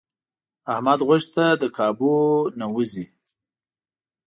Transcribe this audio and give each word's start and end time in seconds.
احمد 0.73 0.99
غوښې 1.07 1.29
ته 1.35 1.45
له 1.61 1.67
کابو 1.77 2.13
نه 2.59 2.65
و 2.73 2.75
ځي. 2.91 3.05